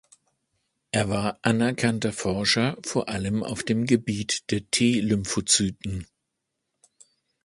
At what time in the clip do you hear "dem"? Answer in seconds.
3.61-3.85